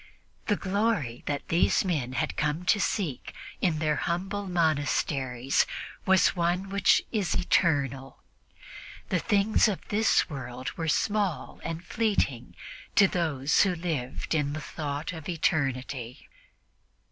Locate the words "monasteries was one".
4.47-6.69